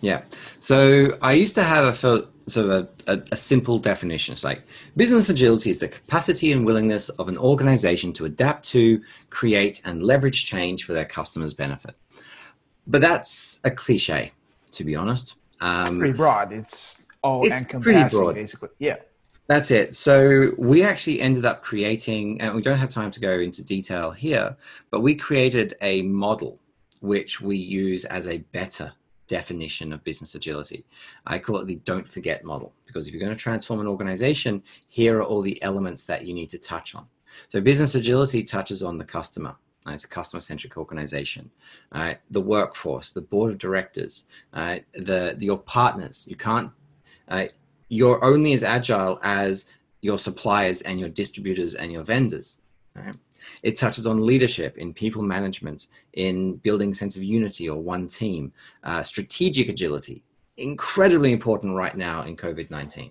Yeah. 0.00 0.22
So 0.58 1.16
I 1.22 1.32
used 1.32 1.54
to 1.54 1.62
have 1.62 1.86
a 1.86 1.94
sort 1.94 2.66
of 2.66 2.70
a, 2.70 2.88
a, 3.06 3.22
a, 3.32 3.36
simple 3.36 3.78
definition. 3.78 4.32
It's 4.32 4.44
like 4.44 4.62
business 4.96 5.28
agility 5.28 5.70
is 5.70 5.78
the 5.78 5.88
capacity 5.88 6.50
and 6.50 6.66
willingness 6.66 7.08
of 7.08 7.28
an 7.28 7.38
organization 7.38 8.12
to 8.14 8.24
adapt 8.24 8.64
to, 8.70 9.00
create, 9.30 9.80
and 9.84 10.02
leverage 10.02 10.46
change 10.46 10.84
for 10.84 10.92
their 10.92 11.04
customers' 11.04 11.54
benefit. 11.54 11.94
But 12.86 13.00
that's 13.00 13.60
a 13.64 13.70
cliche, 13.70 14.32
to 14.72 14.84
be 14.84 14.96
honest. 14.96 15.36
Um, 15.60 15.86
it's 15.86 15.98
pretty 15.98 16.16
broad. 16.16 16.52
It's 16.52 17.00
all 17.22 17.44
it's 17.44 17.60
encompassing, 17.60 18.34
basically. 18.34 18.70
Yeah. 18.78 18.96
That's 19.48 19.70
it. 19.70 19.96
So 19.96 20.52
we 20.58 20.82
actually 20.82 21.20
ended 21.20 21.46
up 21.46 21.62
creating, 21.62 22.40
and 22.40 22.54
we 22.54 22.62
don't 22.62 22.78
have 22.78 22.90
time 22.90 23.10
to 23.10 23.20
go 23.20 23.32
into 23.40 23.64
detail 23.64 24.10
here, 24.10 24.54
but 24.90 25.00
we 25.00 25.14
created 25.14 25.74
a 25.80 26.02
model 26.02 26.60
which 27.00 27.40
we 27.40 27.56
use 27.56 28.04
as 28.04 28.28
a 28.28 28.38
better 28.52 28.92
definition 29.26 29.92
of 29.92 30.04
business 30.04 30.34
agility. 30.34 30.84
I 31.26 31.38
call 31.38 31.58
it 31.58 31.66
the 31.66 31.76
don't 31.84 32.06
forget 32.06 32.44
model 32.44 32.74
because 32.86 33.06
if 33.06 33.14
you're 33.14 33.20
going 33.20 33.36
to 33.36 33.42
transform 33.42 33.80
an 33.80 33.86
organization, 33.86 34.62
here 34.88 35.18
are 35.18 35.24
all 35.24 35.42
the 35.42 35.62
elements 35.62 36.04
that 36.04 36.26
you 36.26 36.34
need 36.34 36.50
to 36.50 36.58
touch 36.58 36.94
on. 36.94 37.06
So 37.50 37.60
business 37.60 37.94
agility 37.94 38.42
touches 38.42 38.82
on 38.82 38.98
the 38.98 39.04
customer. 39.04 39.56
It's 39.86 40.04
a 40.04 40.08
customer-centric 40.08 40.76
organization. 40.76 41.50
The 41.92 42.40
workforce, 42.40 43.12
the 43.12 43.22
board 43.22 43.52
of 43.52 43.58
directors, 43.58 44.26
the, 44.52 44.84
the, 44.94 45.36
your 45.40 45.58
partners. 45.58 46.26
You 46.28 46.36
can't. 46.36 46.70
Uh, 47.28 47.46
you're 47.88 48.22
only 48.24 48.52
as 48.52 48.62
agile 48.62 49.18
as 49.22 49.68
your 50.00 50.18
suppliers 50.18 50.82
and 50.82 51.00
your 51.00 51.08
distributors 51.08 51.74
and 51.74 51.90
your 51.90 52.02
vendors. 52.02 52.58
Right? 52.94 53.14
It 53.62 53.76
touches 53.76 54.06
on 54.06 54.24
leadership 54.24 54.76
in 54.78 54.92
people 54.92 55.22
management, 55.22 55.86
in 56.12 56.56
building 56.56 56.94
sense 56.94 57.16
of 57.16 57.22
unity 57.22 57.68
or 57.68 57.80
one 57.80 58.06
team, 58.06 58.52
uh, 58.84 59.02
strategic 59.02 59.68
agility, 59.68 60.22
incredibly 60.56 61.32
important 61.32 61.74
right 61.74 61.96
now 61.96 62.22
in 62.22 62.36
COVID 62.36 62.70
19. 62.70 63.10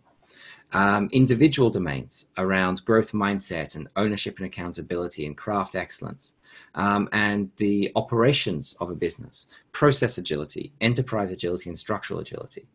Um, 0.74 1.07
individual 1.13 1.69
domains 1.69 2.25
around 2.38 2.84
growth 2.84 3.13
mindset 3.13 3.75
and 3.75 3.88
ownership 3.96 4.38
and 4.38 4.46
accountability 4.46 5.25
and 5.25 5.38
craft 5.38 5.75
excellence, 5.75 6.34
um, 6.75 7.07
and 7.13 7.51
the 7.55 7.91
operations 7.96 8.75
of 8.81 8.89
a 8.89 8.96
business, 8.96 9.48
process 9.72 10.17
agility, 10.17 10.74
enterprise 10.81 11.31
agility, 11.31 11.69
and 11.69 11.79
structural 11.79 12.19
agility. 12.19 12.67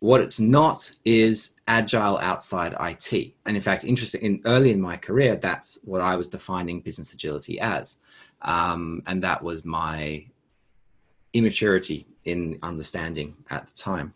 What 0.00 0.20
it's 0.20 0.40
not 0.40 0.90
is 1.04 1.54
agile 1.68 2.18
outside 2.18 2.74
IT. 2.80 3.34
And 3.44 3.56
in 3.56 3.62
fact, 3.62 3.84
interesting, 3.84 4.22
in, 4.22 4.42
early 4.46 4.72
in 4.72 4.80
my 4.80 4.96
career, 4.96 5.36
that's 5.36 5.78
what 5.84 6.00
I 6.00 6.16
was 6.16 6.28
defining 6.28 6.80
business 6.80 7.12
agility 7.12 7.60
as. 7.60 7.96
Um, 8.42 9.02
and 9.06 9.22
that 9.22 9.42
was 9.42 9.64
my 9.64 10.24
immaturity 11.34 12.06
in 12.24 12.58
understanding 12.62 13.36
at 13.50 13.68
the 13.68 13.74
time. 13.74 14.14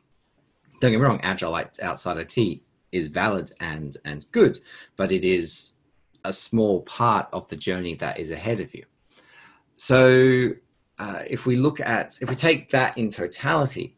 Don't 0.81 0.91
get 0.91 0.99
me 0.99 1.07
wrong, 1.07 1.21
agile 1.23 1.55
outside 1.55 2.17
IT 2.17 2.61
is 2.93 3.09
valid 3.09 3.53
and, 3.61 3.97
and 4.05 4.25
good, 4.33 4.61
but 4.97 5.13
it 5.13 5.25
is 5.25 5.73
a 6.25 6.33
small 6.33 6.83
part 6.83 7.29
of 7.33 7.47
the 7.49 7.57
journey 7.57 7.95
that 7.97 8.19
is 8.19 8.31
ahead 8.31 8.61
of 8.61 8.75
you. 8.75 8.85
So 9.77 10.51
uh, 10.99 11.21
if 11.29 11.47
we 11.47 11.57
look 11.57 11.81
at, 11.81 12.19
if 12.23 12.31
we 12.31 12.37
take 12.37 12.71
that 12.71 12.97
in 12.97 13.11
totality, 13.11 13.97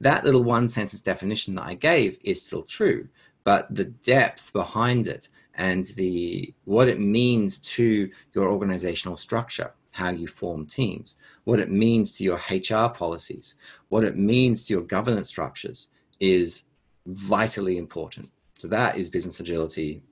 that 0.00 0.24
little 0.24 0.44
one 0.44 0.68
sentence 0.68 1.00
definition 1.02 1.54
that 1.54 1.64
I 1.64 1.74
gave 1.74 2.18
is 2.22 2.42
still 2.42 2.62
true, 2.62 3.08
but 3.44 3.72
the 3.74 3.84
depth 3.84 4.52
behind 4.52 5.06
it 5.06 5.28
and 5.54 5.84
the 5.96 6.52
what 6.64 6.88
it 6.88 7.00
means 7.00 7.58
to 7.58 8.10
your 8.34 8.50
organizational 8.50 9.16
structure, 9.16 9.72
how 9.92 10.10
you 10.10 10.26
form 10.26 10.66
teams, 10.66 11.16
what 11.44 11.60
it 11.60 11.70
means 11.70 12.12
to 12.16 12.24
your 12.24 12.40
HR 12.50 12.88
policies, 12.92 13.54
what 13.88 14.04
it 14.04 14.16
means 14.16 14.66
to 14.66 14.74
your 14.74 14.82
governance 14.82 15.28
structures 15.28 15.88
is 16.20 16.64
vitally 17.06 17.78
important. 17.78 18.30
So 18.58 18.68
that 18.68 18.98
is 18.98 19.08
business 19.10 19.40
agility. 19.40 20.02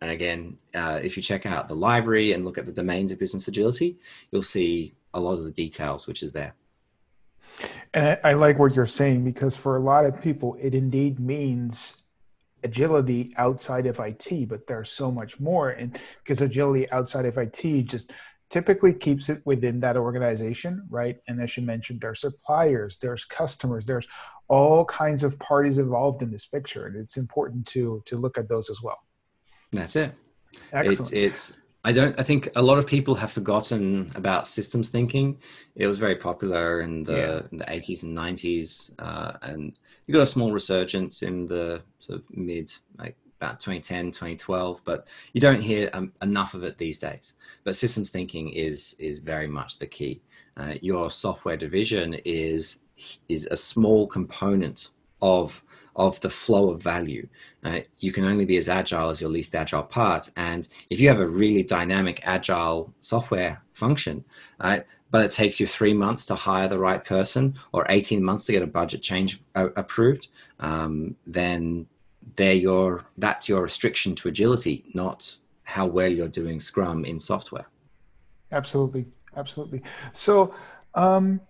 And 0.00 0.10
again, 0.10 0.58
uh, 0.74 1.00
if 1.02 1.16
you 1.16 1.22
check 1.22 1.46
out 1.46 1.68
the 1.68 1.74
library 1.74 2.32
and 2.32 2.44
look 2.44 2.58
at 2.58 2.66
the 2.66 2.72
domains 2.72 3.12
of 3.12 3.18
business 3.18 3.48
agility, 3.48 3.98
you'll 4.30 4.42
see 4.42 4.94
a 5.14 5.20
lot 5.20 5.34
of 5.34 5.44
the 5.44 5.50
details 5.50 6.06
which 6.06 6.22
is 6.22 6.32
there. 6.32 6.54
And 7.94 8.06
I, 8.24 8.30
I 8.30 8.32
like 8.34 8.58
what 8.58 8.74
you're 8.74 8.86
saying 8.86 9.24
because 9.24 9.56
for 9.56 9.76
a 9.76 9.80
lot 9.80 10.06
of 10.06 10.20
people, 10.22 10.56
it 10.60 10.74
indeed 10.74 11.20
means 11.20 12.02
agility 12.64 13.34
outside 13.36 13.86
of 13.86 13.98
IT, 13.98 14.48
but 14.48 14.66
there's 14.66 14.90
so 14.90 15.10
much 15.10 15.40
more. 15.40 15.70
And 15.70 15.98
because 16.22 16.40
agility 16.40 16.90
outside 16.90 17.26
of 17.26 17.36
IT 17.38 17.62
just 17.84 18.12
typically 18.50 18.92
keeps 18.92 19.28
it 19.28 19.40
within 19.44 19.80
that 19.80 19.96
organization, 19.96 20.86
right? 20.90 21.16
And 21.26 21.40
as 21.40 21.56
you 21.56 21.62
mentioned, 21.62 22.02
there's 22.02 22.20
suppliers, 22.20 22.98
there's 22.98 23.24
customers, 23.24 23.86
there's 23.86 24.06
all 24.48 24.84
kinds 24.84 25.24
of 25.24 25.38
parties 25.38 25.78
involved 25.78 26.20
in 26.22 26.30
this 26.30 26.44
picture, 26.46 26.86
and 26.86 26.94
it's 26.96 27.16
important 27.16 27.66
to 27.68 28.02
to 28.04 28.18
look 28.18 28.36
at 28.36 28.48
those 28.48 28.68
as 28.68 28.82
well. 28.82 28.98
That's 29.72 29.96
it. 29.96 30.12
Excellent. 30.70 31.12
It's, 31.14 31.50
it's 31.50 31.60
I 31.84 31.90
don't. 31.90 32.18
I 32.18 32.22
think 32.22 32.48
a 32.54 32.62
lot 32.62 32.78
of 32.78 32.86
people 32.86 33.14
have 33.16 33.32
forgotten 33.32 34.12
about 34.14 34.46
systems 34.46 34.90
thinking. 34.90 35.38
It 35.74 35.88
was 35.88 35.98
very 35.98 36.14
popular 36.14 36.80
in 36.80 37.02
the 37.02 37.12
yeah. 37.12 37.40
in 37.50 37.58
the 37.58 37.72
eighties 37.72 38.04
and 38.04 38.14
nineties, 38.14 38.92
uh, 39.00 39.32
and 39.42 39.76
you 40.06 40.14
got 40.14 40.22
a 40.22 40.26
small 40.26 40.52
resurgence 40.52 41.22
in 41.22 41.46
the 41.46 41.82
sort 41.98 42.20
of 42.20 42.36
mid 42.36 42.72
like 42.98 43.16
about 43.40 43.58
2010 43.58 44.12
2012 44.12 44.82
but 44.84 45.08
you 45.32 45.40
don't 45.40 45.60
hear 45.60 45.90
um, 45.94 46.12
enough 46.22 46.54
of 46.54 46.62
it 46.62 46.78
these 46.78 47.00
days 47.00 47.34
but 47.64 47.74
systems 47.74 48.08
thinking 48.08 48.50
is 48.50 48.94
is 49.00 49.18
very 49.18 49.48
much 49.48 49.80
the 49.80 49.86
key 49.86 50.22
uh, 50.58 50.74
your 50.80 51.10
software 51.10 51.56
division 51.56 52.14
is 52.24 52.78
is 53.28 53.48
a 53.50 53.56
small 53.56 54.06
component 54.06 54.90
of 55.22 55.64
of 55.94 56.20
the 56.20 56.30
flow 56.30 56.70
of 56.70 56.82
value. 56.82 57.28
Uh, 57.62 57.80
you 57.98 58.12
can 58.12 58.24
only 58.24 58.44
be 58.44 58.56
as 58.56 58.68
agile 58.68 59.10
as 59.10 59.20
your 59.20 59.30
least 59.30 59.54
agile 59.54 59.82
part. 59.82 60.30
And 60.36 60.66
if 60.90 61.00
you 61.00 61.08
have 61.08 61.20
a 61.20 61.26
really 61.26 61.62
dynamic, 61.62 62.20
agile 62.24 62.92
software 63.00 63.62
function, 63.74 64.24
uh, 64.60 64.80
but 65.10 65.26
it 65.26 65.30
takes 65.30 65.60
you 65.60 65.66
three 65.66 65.92
months 65.92 66.24
to 66.26 66.34
hire 66.34 66.68
the 66.68 66.78
right 66.78 67.04
person 67.04 67.54
or 67.72 67.84
18 67.90 68.24
months 68.24 68.46
to 68.46 68.52
get 68.52 68.62
a 68.62 68.66
budget 68.66 69.02
change 69.02 69.42
uh, 69.54 69.68
approved, 69.76 70.28
um, 70.60 71.14
then 71.26 71.86
they're 72.36 72.54
your, 72.54 73.04
that's 73.18 73.48
your 73.48 73.62
restriction 73.62 74.14
to 74.14 74.28
agility, 74.28 74.84
not 74.94 75.36
how 75.64 75.86
well 75.86 76.10
you're 76.10 76.28
doing 76.28 76.58
Scrum 76.58 77.04
in 77.04 77.18
software. 77.18 77.66
Absolutely. 78.50 79.06
Absolutely. 79.36 79.82
So, 80.12 80.54
um, 80.94 81.40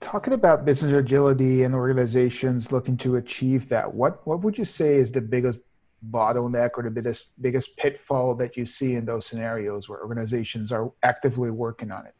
talking 0.00 0.32
about 0.32 0.64
business 0.64 0.92
agility 0.92 1.62
and 1.62 1.74
organizations 1.74 2.72
looking 2.72 2.96
to 2.98 3.16
achieve 3.16 3.68
that, 3.68 3.92
what 3.94 4.26
what 4.26 4.40
would 4.40 4.56
you 4.56 4.64
say 4.64 4.96
is 4.96 5.12
the 5.12 5.20
biggest 5.20 5.62
bottleneck 6.10 6.70
or 6.76 6.82
the 6.82 6.90
biggest 6.90 7.40
biggest 7.40 7.76
pitfall 7.76 8.34
that 8.34 8.56
you 8.56 8.64
see 8.64 8.94
in 8.94 9.04
those 9.04 9.26
scenarios 9.26 9.88
where 9.88 10.00
organizations 10.00 10.72
are 10.72 10.90
actively 11.02 11.50
working 11.50 11.90
on 11.90 12.06
it? 12.06 12.14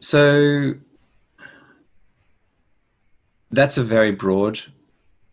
So 0.00 0.74
that's 3.50 3.76
a 3.76 3.84
very 3.84 4.12
broad 4.12 4.60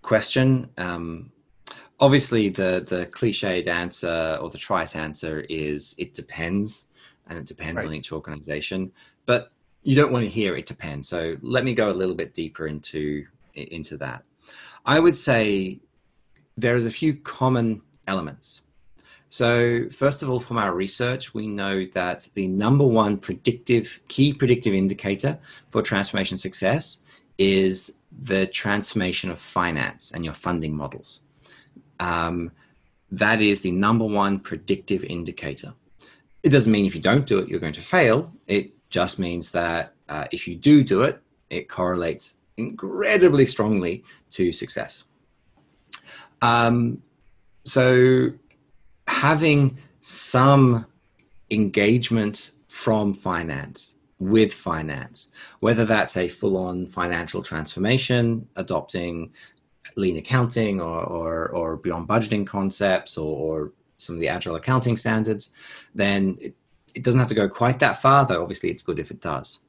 question. 0.01 0.69
Um, 0.77 1.31
obviously, 1.99 2.49
the 2.49 2.83
the 2.85 3.05
cliched 3.05 3.67
answer 3.67 4.37
or 4.41 4.49
the 4.49 4.57
trite 4.57 4.95
answer 4.97 5.41
is 5.49 5.95
it 5.97 6.13
depends, 6.13 6.87
and 7.27 7.39
it 7.39 7.45
depends 7.45 7.77
right. 7.77 7.87
on 7.87 7.93
each 7.93 8.11
organization. 8.11 8.91
But 9.25 9.52
you 9.83 9.95
don't 9.95 10.11
want 10.11 10.25
to 10.25 10.29
hear 10.29 10.55
it 10.55 10.65
depends. 10.65 11.07
So 11.09 11.37
let 11.41 11.63
me 11.63 11.73
go 11.73 11.89
a 11.89 11.93
little 11.93 12.15
bit 12.15 12.33
deeper 12.33 12.67
into 12.67 13.25
into 13.53 13.97
that. 13.97 14.23
I 14.85 14.99
would 14.99 15.15
say 15.15 15.79
there 16.57 16.75
is 16.75 16.85
a 16.85 16.91
few 16.91 17.15
common 17.15 17.81
elements. 18.07 18.61
So 19.27 19.89
first 19.89 20.21
of 20.21 20.29
all, 20.29 20.39
from 20.39 20.57
our 20.57 20.73
research, 20.73 21.33
we 21.33 21.47
know 21.47 21.85
that 21.93 22.27
the 22.35 22.47
number 22.47 22.85
one 22.85 23.17
predictive 23.17 23.99
key 24.07 24.33
predictive 24.33 24.73
indicator 24.73 25.39
for 25.71 25.81
transformation 25.81 26.37
success 26.37 27.01
is 27.37 27.95
the 28.21 28.45
transformation 28.47 29.31
of 29.31 29.39
finance 29.39 30.11
and 30.11 30.23
your 30.23 30.35
funding 30.35 30.75
models. 30.75 31.21
Um, 31.99 32.51
that 33.11 33.41
is 33.41 33.61
the 33.61 33.71
number 33.71 34.05
one 34.05 34.39
predictive 34.39 35.03
indicator. 35.03 35.73
It 36.43 36.49
doesn't 36.49 36.71
mean 36.71 36.85
if 36.85 36.95
you 36.95 37.01
don't 37.01 37.25
do 37.25 37.39
it, 37.39 37.47
you're 37.47 37.59
going 37.59 37.73
to 37.73 37.81
fail. 37.81 38.31
It 38.47 38.71
just 38.93 39.17
means 39.17 39.49
that 39.49 39.95
uh, 40.07 40.25
if 40.31 40.47
you 40.47 40.55
do 40.55 40.83
do 40.83 41.01
it, 41.01 41.19
it 41.49 41.67
correlates 41.67 42.37
incredibly 42.57 43.43
strongly 43.43 44.03
to 44.29 44.51
success. 44.51 45.03
Um, 46.43 47.01
so 47.65 48.31
having 49.07 49.79
some 50.01 50.85
engagement 51.49 52.51
from 52.67 53.15
finance 53.15 53.97
with 54.19 54.53
finance, 54.53 55.31
whether 55.59 55.85
that's 55.85 56.15
a 56.15 56.29
full 56.29 56.55
on 56.55 56.85
financial 56.85 57.41
transformation, 57.41 58.47
adopting 58.55 59.33
lean 59.95 60.17
accounting 60.17 60.79
or, 60.79 61.01
or, 61.03 61.47
or 61.49 61.77
beyond 61.77 62.07
budgeting 62.07 62.45
concepts 62.45 63.17
or, 63.17 63.35
or, 63.35 63.73
some 63.97 64.15
of 64.15 64.19
the 64.19 64.27
agile 64.27 64.55
accounting 64.55 64.97
standards, 64.97 65.53
then 65.95 66.37
it, 66.41 66.53
it 66.93 67.03
doesn't 67.03 67.19
have 67.19 67.29
to 67.29 67.35
go 67.35 67.49
quite 67.49 67.79
that 67.79 68.01
far, 68.01 68.25
though 68.25 68.41
obviously 68.41 68.69
it's 68.69 68.83
good 68.83 68.99
if 68.99 69.11
it 69.11 69.21
does. 69.21 69.59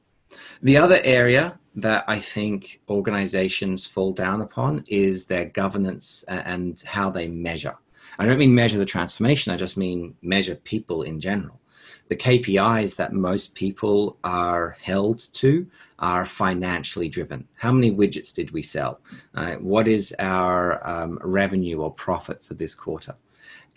The 0.61 0.77
other 0.77 0.99
area 1.03 1.59
that 1.75 2.05
I 2.07 2.19
think 2.19 2.81
organizations 2.89 3.85
fall 3.85 4.13
down 4.13 4.41
upon 4.41 4.83
is 4.87 5.25
their 5.25 5.45
governance 5.45 6.23
and 6.27 6.81
how 6.85 7.09
they 7.09 7.27
measure. 7.27 7.77
I 8.17 8.25
don't 8.25 8.37
mean 8.37 8.55
measure 8.55 8.77
the 8.77 8.85
transformation, 8.85 9.53
I 9.53 9.57
just 9.57 9.77
mean 9.77 10.15
measure 10.21 10.55
people 10.55 11.03
in 11.03 11.19
general. 11.19 11.59
The 12.07 12.15
KPIs 12.15 12.95
that 12.97 13.13
most 13.13 13.55
people 13.55 14.17
are 14.23 14.77
held 14.81 15.19
to 15.33 15.67
are 15.97 16.25
financially 16.25 17.09
driven. 17.09 17.47
How 17.55 17.71
many 17.71 17.91
widgets 17.91 18.33
did 18.33 18.51
we 18.51 18.61
sell? 18.61 18.99
Uh, 19.33 19.55
what 19.55 19.87
is 19.87 20.13
our 20.19 20.87
um, 20.87 21.17
revenue 21.23 21.81
or 21.81 21.91
profit 21.91 22.45
for 22.45 22.53
this 22.53 22.75
quarter? 22.75 23.15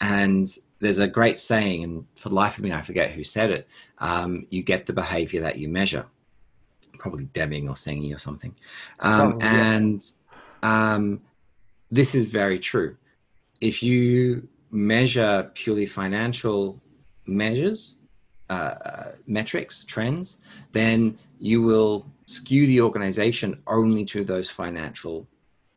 And 0.01 0.49
there's 0.81 0.99
a 0.99 1.09
great 1.09 1.39
saying, 1.39 1.85
and 1.85 2.07
for 2.15 2.29
the 2.29 2.35
life 2.35 2.59
of 2.59 2.65
me, 2.65 2.73
I 2.73 2.83
forget 2.83 3.11
who 3.11 3.25
said 3.25 3.51
it. 3.51 3.69
Um, 3.99 4.47
you 4.51 4.63
get 4.63 4.87
the 4.87 4.93
behavior 4.93 5.41
that 5.43 5.59
you 5.59 5.69
measure. 5.69 6.07
Probably 6.99 7.25
Deming 7.27 7.69
or 7.69 7.75
Senge 7.75 8.15
or 8.15 8.19
something. 8.19 8.55
Um, 9.01 9.39
Probably, 9.39 9.47
and 9.47 10.13
um, 10.63 11.21
this 11.91 12.15
is 12.15 12.25
very 12.25 12.59
true. 12.59 12.97
If 13.61 13.83
you 13.83 14.49
measure 14.71 15.51
purely 15.55 15.87
financial 15.87 16.81
measures, 17.27 17.97
uh, 18.51 19.11
metrics, 19.27 19.85
trends, 19.85 20.39
then 20.73 21.19
you 21.41 21.63
will 21.63 22.07
skew 22.27 22.67
the 22.67 22.81
organization 22.81 23.61
only 23.67 24.05
to 24.05 24.25
those 24.25 24.51
financial 24.51 25.27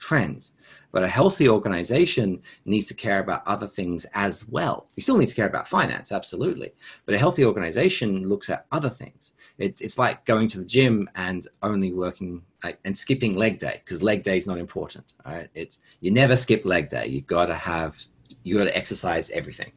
trends. 0.01 0.53
But 0.91 1.03
a 1.03 1.07
healthy 1.07 1.47
organization 1.47 2.41
needs 2.65 2.87
to 2.87 2.93
care 2.93 3.19
about 3.19 3.47
other 3.47 3.67
things 3.67 4.05
as 4.13 4.49
well. 4.49 4.87
You 4.97 5.01
still 5.01 5.17
need 5.17 5.29
to 5.29 5.35
care 5.35 5.47
about 5.47 5.69
finance, 5.69 6.11
absolutely. 6.11 6.73
But 7.05 7.15
a 7.15 7.17
healthy 7.17 7.45
organization 7.45 8.27
looks 8.27 8.49
at 8.49 8.65
other 8.73 8.89
things. 8.89 9.31
It's, 9.57 9.79
it's 9.79 9.97
like 9.97 10.25
going 10.25 10.49
to 10.49 10.57
the 10.57 10.65
gym 10.65 11.09
and 11.15 11.47
only 11.63 11.93
working 11.93 12.41
like, 12.63 12.79
and 12.83 12.97
skipping 12.97 13.35
leg 13.35 13.59
day 13.59 13.81
because 13.85 14.03
leg 14.03 14.23
day 14.23 14.35
is 14.35 14.47
not 14.47 14.57
important. 14.57 15.13
All 15.25 15.33
right. 15.33 15.49
It's 15.53 15.81
you 16.01 16.11
never 16.11 16.35
skip 16.35 16.65
leg 16.65 16.89
day. 16.89 17.07
You 17.07 17.21
got 17.21 17.45
to 17.45 17.55
have 17.55 18.03
you 18.43 18.57
got 18.57 18.63
to 18.65 18.75
exercise 18.75 19.29
everything. 19.31 19.71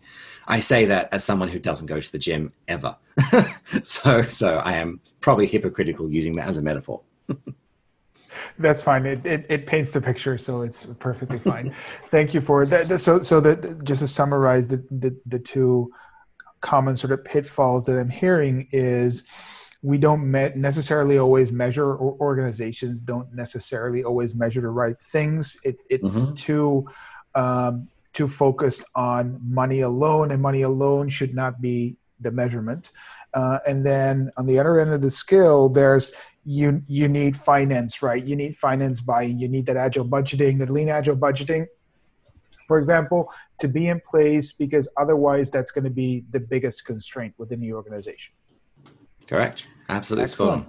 I 0.46 0.60
say 0.60 0.86
that 0.86 1.08
as 1.12 1.22
someone 1.22 1.48
who 1.48 1.58
doesn't 1.58 1.86
go 1.86 2.00
to 2.00 2.12
the 2.12 2.18
gym 2.18 2.52
ever. 2.66 2.96
so 3.82 4.22
so 4.22 4.56
I 4.56 4.74
am 4.76 5.00
probably 5.20 5.46
hypocritical 5.46 6.10
using 6.10 6.34
that 6.36 6.48
as 6.48 6.56
a 6.56 6.62
metaphor. 6.62 7.02
That's 8.58 8.82
fine. 8.82 9.06
It, 9.06 9.26
it, 9.26 9.46
it 9.48 9.66
paints 9.66 9.92
the 9.92 10.00
picture, 10.00 10.38
so 10.38 10.62
it's 10.62 10.86
perfectly 10.98 11.38
fine. 11.38 11.74
Thank 12.10 12.34
you 12.34 12.40
for 12.40 12.66
that. 12.66 13.00
So 13.00 13.20
so 13.20 13.40
that 13.40 13.84
just 13.84 14.00
to 14.00 14.08
summarize 14.08 14.68
the, 14.68 14.84
the 14.90 15.16
the 15.26 15.38
two 15.38 15.92
common 16.60 16.96
sort 16.96 17.12
of 17.12 17.24
pitfalls 17.24 17.84
that 17.86 17.98
I'm 17.98 18.10
hearing 18.10 18.68
is 18.72 19.24
we 19.82 19.98
don't 19.98 20.30
necessarily 20.30 21.18
always 21.18 21.52
measure 21.52 21.94
or 21.94 22.16
organizations 22.18 23.02
don't 23.02 23.34
necessarily 23.34 24.02
always 24.02 24.34
measure 24.34 24.62
the 24.62 24.68
right 24.68 24.98
things. 24.98 25.58
It, 25.62 25.76
it's 25.90 26.24
mm-hmm. 26.24 26.34
too 26.34 26.88
um, 27.34 27.88
too 28.14 28.28
focused 28.28 28.84
on 28.94 29.38
money 29.42 29.80
alone, 29.80 30.30
and 30.30 30.40
money 30.40 30.62
alone 30.62 31.10
should 31.10 31.34
not 31.34 31.60
be 31.60 31.96
the 32.20 32.30
measurement. 32.30 32.92
Uh, 33.34 33.58
and 33.66 33.84
then 33.84 34.30
on 34.36 34.46
the 34.46 34.58
other 34.58 34.78
end 34.80 34.90
of 34.90 35.02
the 35.02 35.10
scale, 35.10 35.68
there's 35.68 36.12
you 36.44 36.82
you 36.86 37.08
need 37.08 37.36
finance, 37.36 38.02
right? 38.02 38.22
You 38.22 38.36
need 38.36 38.56
finance 38.56 39.00
buying. 39.00 39.38
You 39.38 39.48
need 39.48 39.66
that 39.66 39.76
agile 39.76 40.04
budgeting, 40.04 40.58
that 40.58 40.70
lean 40.70 40.88
agile 40.88 41.16
budgeting, 41.16 41.66
for 42.66 42.78
example, 42.78 43.32
to 43.60 43.68
be 43.68 43.88
in 43.88 44.00
place 44.00 44.52
because 44.52 44.88
otherwise 44.96 45.50
that's 45.50 45.70
going 45.70 45.84
to 45.84 45.90
be 45.90 46.24
the 46.30 46.40
biggest 46.40 46.84
constraint 46.84 47.34
within 47.38 47.60
the 47.60 47.72
organization. 47.72 48.34
Correct. 49.26 49.66
Absolutely. 49.88 50.24
Excellent. 50.24 50.68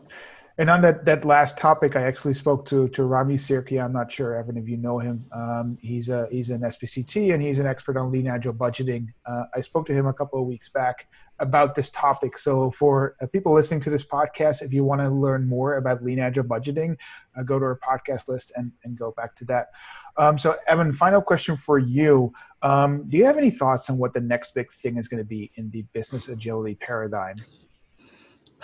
And 0.57 0.69
on 0.69 0.81
that, 0.83 1.03
that 1.03 1.25
last 1.25 1.57
topic, 1.57 1.97
I 1.97 2.03
actually 2.03 2.33
spoke 2.33 2.65
to 2.67 2.87
to 2.89 3.03
Rami 3.03 3.35
Sirkiä. 3.35 3.83
I'm 3.83 3.91
not 3.91 4.09
sure, 4.09 4.35
Evan, 4.35 4.55
if 4.55 4.69
you 4.69 4.77
know 4.77 4.99
him. 4.99 5.25
Um, 5.33 5.77
he's 5.81 6.07
a 6.07 6.27
he's 6.31 6.49
an 6.49 6.61
SPCT 6.61 7.33
and 7.33 7.41
he's 7.43 7.59
an 7.59 7.65
expert 7.65 7.97
on 7.97 8.09
lean 8.09 8.27
agile 8.27 8.53
budgeting. 8.53 9.07
Uh, 9.25 9.43
I 9.53 9.59
spoke 9.59 9.85
to 9.87 9.93
him 9.93 10.07
a 10.07 10.13
couple 10.13 10.39
of 10.39 10.47
weeks 10.47 10.69
back 10.69 11.07
about 11.39 11.75
this 11.75 11.89
topic. 11.89 12.37
So 12.37 12.71
for 12.71 13.17
uh, 13.19 13.27
people 13.27 13.53
listening 13.53 13.81
to 13.81 13.89
this 13.89 14.05
podcast, 14.05 14.61
if 14.61 14.71
you 14.71 14.85
want 14.85 15.01
to 15.01 15.09
learn 15.09 15.45
more 15.45 15.75
about 15.75 16.01
lean 16.01 16.19
agile 16.19 16.45
budgeting, 16.45 16.95
uh, 17.37 17.43
go 17.43 17.59
to 17.59 17.65
our 17.65 17.79
podcast 17.79 18.29
list 18.29 18.53
and 18.55 18.71
and 18.85 18.97
go 18.97 19.11
back 19.11 19.35
to 19.35 19.45
that. 19.45 19.71
Um, 20.15 20.37
so 20.37 20.55
Evan, 20.67 20.93
final 20.93 21.21
question 21.21 21.57
for 21.57 21.79
you. 21.79 22.31
Um, 22.61 23.09
do 23.09 23.17
you 23.17 23.25
have 23.25 23.37
any 23.37 23.49
thoughts 23.49 23.89
on 23.89 23.97
what 23.97 24.13
the 24.13 24.21
next 24.21 24.55
big 24.55 24.71
thing 24.71 24.95
is 24.95 25.09
going 25.09 25.21
to 25.21 25.27
be 25.27 25.51
in 25.55 25.69
the 25.71 25.81
business 25.91 26.29
agility 26.29 26.75
paradigm? 26.75 27.35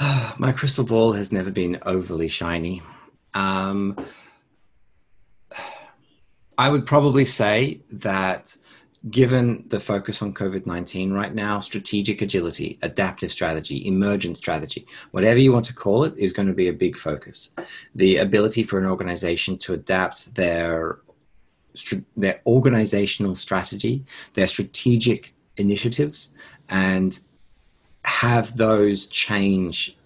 My 0.37 0.51
crystal 0.51 0.83
ball 0.83 1.13
has 1.13 1.31
never 1.31 1.51
been 1.51 1.79
overly 1.83 2.27
shiny. 2.27 2.81
Um, 3.33 3.97
I 6.57 6.69
would 6.69 6.85
probably 6.85 7.25
say 7.25 7.81
that 7.91 8.55
given 9.09 9.63
the 9.67 9.79
focus 9.79 10.21
on 10.21 10.33
COVID 10.33 10.65
19 10.65 11.11
right 11.11 11.33
now, 11.33 11.59
strategic 11.59 12.21
agility, 12.21 12.77
adaptive 12.81 13.31
strategy, 13.31 13.87
emergent 13.87 14.37
strategy, 14.37 14.85
whatever 15.11 15.39
you 15.39 15.51
want 15.51 15.65
to 15.65 15.73
call 15.73 16.03
it, 16.03 16.15
is 16.17 16.33
going 16.33 16.47
to 16.47 16.53
be 16.53 16.67
a 16.67 16.73
big 16.73 16.97
focus. 16.97 17.49
The 17.95 18.17
ability 18.17 18.63
for 18.63 18.79
an 18.79 18.85
organization 18.85 19.57
to 19.59 19.73
adapt 19.73 20.35
their, 20.35 20.99
their 22.15 22.39
organizational 22.45 23.35
strategy, 23.35 24.05
their 24.33 24.47
strategic 24.47 25.33
initiatives, 25.57 26.31
and 26.69 27.19
have 28.05 28.57
those 28.57 29.07
change 29.07 29.97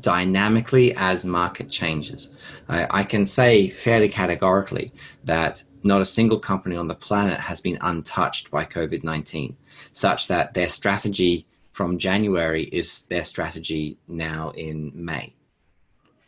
dynamically 0.00 0.94
as 0.96 1.24
market 1.24 1.70
changes. 1.70 2.30
I, 2.68 2.86
I, 3.00 3.04
can 3.04 3.24
say 3.26 3.68
fairly 3.68 4.08
categorically 4.08 4.92
that 5.24 5.62
not 5.82 6.00
a 6.00 6.04
single 6.04 6.38
company 6.38 6.76
on 6.76 6.88
the 6.88 6.94
planet 6.94 7.38
has 7.40 7.60
been 7.60 7.78
untouched 7.80 8.50
by 8.50 8.64
COVID 8.64 9.04
19, 9.04 9.56
such 9.92 10.28
that 10.28 10.54
their 10.54 10.68
strategy 10.68 11.46
from 11.72 11.98
January 11.98 12.64
is 12.64 13.02
their 13.04 13.24
strategy 13.24 13.98
now 14.08 14.50
in 14.50 14.92
May. 14.94 15.34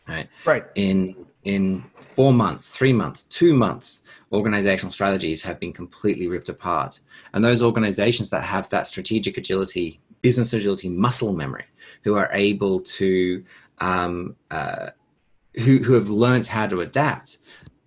Right. 0.08 0.28
Right. 0.44 0.64
In 0.74 1.26
in 1.44 1.84
four 2.00 2.32
months, 2.32 2.70
three 2.70 2.92
months, 2.92 3.22
two 3.22 3.54
months, 3.54 4.00
organizational 4.32 4.92
strategies 4.92 5.42
have 5.44 5.60
been 5.60 5.72
completely 5.72 6.26
ripped 6.26 6.48
apart. 6.48 6.98
And 7.32 7.44
those 7.44 7.62
organizations 7.62 8.30
that 8.30 8.42
have 8.42 8.68
that 8.70 8.88
strategic 8.88 9.38
agility 9.38 10.00
business 10.26 10.52
agility 10.52 10.88
muscle 10.88 11.32
memory 11.32 11.66
who 12.02 12.14
are 12.16 12.30
able 12.32 12.80
to 12.80 13.44
um, 13.78 14.34
uh, 14.50 14.88
who, 15.62 15.78
who 15.78 15.94
have 15.94 16.10
learned 16.10 16.48
how 16.48 16.66
to 16.66 16.80
adapt. 16.80 17.38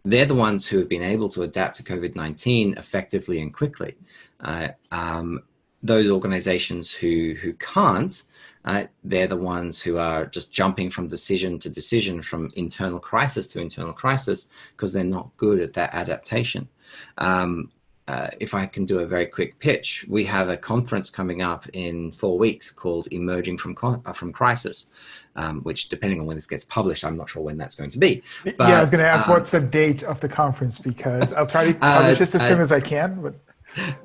They're 0.06 0.32
the 0.34 0.42
ones 0.48 0.66
who 0.66 0.78
have 0.78 0.88
been 0.88 1.04
able 1.04 1.28
to 1.36 1.44
adapt 1.44 1.76
to 1.78 1.84
covid-19 1.84 2.78
effectively 2.78 3.42
and 3.42 3.54
quickly. 3.54 3.94
Uh, 4.40 4.70
um, 4.94 5.42
those 5.84 6.10
organizations 6.10 6.86
who 7.00 7.36
who 7.42 7.52
can't 7.74 8.16
uh, 8.64 8.86
they're 9.04 9.34
the 9.36 9.44
ones 9.56 9.82
who 9.82 9.98
are 9.98 10.26
just 10.26 10.54
jumping 10.54 10.90
from 10.90 11.10
decision 11.10 11.60
to 11.60 11.70
decision 11.70 12.22
from 12.22 12.52
internal 12.56 13.00
crisis 13.00 13.48
to 13.48 13.60
internal 13.60 13.94
crisis 13.94 14.48
because 14.72 14.94
they're 14.94 15.04
not 15.04 15.36
good 15.36 15.60
at 15.60 15.74
that 15.74 15.94
adaptation. 15.94 16.70
Um, 17.18 17.72
uh, 18.10 18.28
if 18.40 18.56
I 18.56 18.66
can 18.66 18.86
do 18.86 19.00
a 19.00 19.06
very 19.06 19.28
quick 19.28 19.60
pitch, 19.60 20.04
we 20.10 20.26
have 20.26 20.50
a 20.50 20.58
conference 20.58 21.12
coming 21.12 21.44
up 21.44 21.70
in 21.74 22.12
four 22.12 22.40
weeks 22.40 22.72
called 22.72 23.08
Emerging 23.12 23.60
from 23.60 23.78
uh, 23.84 24.14
from 24.14 24.34
Crisis, 24.34 24.88
um, 25.36 25.62
which, 25.62 25.90
depending 25.90 26.20
on 26.20 26.26
when 26.26 26.36
this 26.36 26.48
gets 26.48 26.66
published, 26.66 27.06
I'm 27.06 27.16
not 27.16 27.30
sure 27.30 27.44
when 27.44 27.56
that's 27.56 27.76
going 27.76 27.92
to 27.92 28.00
be. 28.00 28.24
But, 28.44 28.56
yeah, 28.58 28.78
I 28.78 28.82
was 28.82 28.90
going 28.90 29.04
to 29.04 29.10
ask 29.10 29.28
um, 29.28 29.34
what's 29.36 29.52
the 29.52 29.60
date 29.60 30.02
of 30.02 30.20
the 30.22 30.28
conference 30.28 30.80
because 30.80 31.34
I'll 31.34 31.46
try 31.46 31.72
to 31.72 31.78
uh, 31.86 31.98
publish 31.98 32.18
uh, 32.18 32.20
this 32.20 32.34
as 32.34 32.48
soon 32.48 32.62
as 32.62 32.72
I 32.72 32.80
can. 32.80 33.22
But 33.22 33.36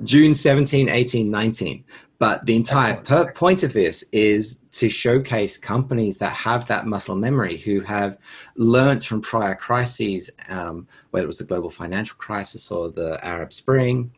June 0.05 0.35
17, 0.35 0.89
18, 0.89 1.31
19. 1.31 1.85
But 2.19 2.47
the 2.47 2.57
entire 2.57 2.97
per- 2.97 3.33
point 3.33 3.63
of 3.65 3.73
this 3.73 4.05
is 4.13 4.61
to 4.73 4.89
showcase 4.89 5.59
companies 5.59 6.19
that 6.19 6.33
have 6.33 6.67
that 6.67 6.87
muscle 6.87 7.17
memory, 7.17 7.59
who 7.59 7.81
have 7.81 8.19
learnt 8.57 9.05
from 9.05 9.21
prior 9.21 9.55
crises, 9.55 10.31
um, 10.49 10.87
whether 11.11 11.25
it 11.25 11.29
was 11.29 11.39
the 11.39 11.45
global 11.45 11.71
financial 11.71 12.17
crisis 12.17 12.71
or 12.71 12.91
the 12.91 13.23
Arab 13.25 13.53
Spring, 13.53 14.13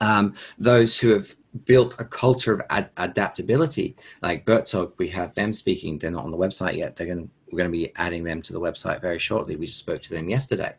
um, 0.00 0.34
those 0.58 0.98
who 0.98 1.10
have 1.10 1.34
built 1.64 1.94
a 2.00 2.04
culture 2.04 2.52
of 2.52 2.62
ad- 2.70 2.90
adaptability. 2.96 3.96
Like 4.22 4.44
Bertog, 4.44 4.92
we 4.98 5.08
have 5.10 5.34
them 5.34 5.52
speaking. 5.52 5.98
They're 5.98 6.10
not 6.10 6.24
on 6.24 6.32
the 6.32 6.36
website 6.36 6.76
yet. 6.76 6.96
They're 6.96 7.06
going 7.06 7.24
to 7.24 7.30
we're 7.54 7.58
going 7.58 7.72
to 7.72 7.78
be 7.78 7.92
adding 7.96 8.24
them 8.24 8.42
to 8.42 8.52
the 8.52 8.60
website 8.60 9.00
very 9.00 9.18
shortly. 9.18 9.54
We 9.54 9.66
just 9.66 9.78
spoke 9.78 10.02
to 10.02 10.10
them 10.10 10.28
yesterday. 10.28 10.74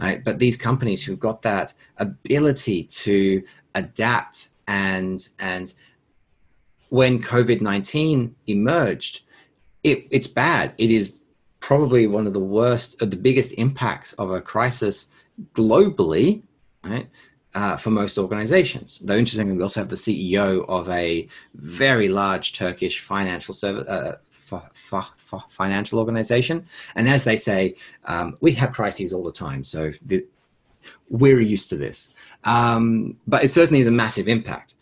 Right? 0.00 0.22
But 0.22 0.38
these 0.38 0.56
companies 0.56 1.04
who've 1.04 1.18
got 1.18 1.42
that 1.42 1.72
ability 1.98 2.84
to 2.84 3.42
adapt 3.74 4.50
and 4.68 5.28
and 5.38 5.74
when 6.90 7.20
COVID 7.22 7.60
nineteen 7.60 8.34
emerged, 8.46 9.22
it, 9.82 10.06
it's 10.10 10.26
bad. 10.26 10.74
It 10.78 10.90
is 10.90 11.14
probably 11.60 12.06
one 12.06 12.26
of 12.26 12.32
the 12.32 12.40
worst, 12.40 13.00
or 13.02 13.06
the 13.06 13.16
biggest 13.16 13.52
impacts 13.54 14.12
of 14.14 14.30
a 14.30 14.40
crisis 14.40 15.08
globally, 15.54 16.42
right? 16.84 17.08
Uh, 17.52 17.76
for 17.76 17.90
most 17.90 18.16
organizations. 18.16 19.00
Though 19.02 19.16
interestingly, 19.16 19.56
we 19.56 19.62
also 19.62 19.80
have 19.80 19.88
the 19.88 19.96
CEO 19.96 20.64
of 20.68 20.88
a 20.88 21.28
very 21.54 22.06
large 22.06 22.52
Turkish 22.52 23.00
financial 23.00 23.52
service, 23.52 23.88
uh, 23.88 24.18
financial 25.48 25.98
organization. 25.98 26.66
And 26.96 27.08
as 27.08 27.24
they 27.24 27.36
say, 27.36 27.74
um, 28.04 28.36
we 28.40 28.52
have 28.52 28.72
crises 28.72 29.12
all 29.12 29.22
the 29.22 29.32
time, 29.32 29.64
so 29.64 29.92
the, 30.06 30.26
we're 31.08 31.40
used 31.40 31.68
to 31.70 31.76
this. 31.76 32.14
Um, 32.44 33.16
but 33.26 33.44
it 33.44 33.50
certainly 33.50 33.80
is 33.80 33.86
a 33.86 33.92
massive 33.92 34.28
impact. 34.28 34.74